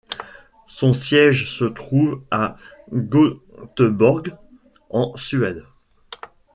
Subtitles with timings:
[0.65, 2.57] Son siège social se trouve à
[2.91, 4.35] Göteborg,
[4.89, 5.63] en Suède.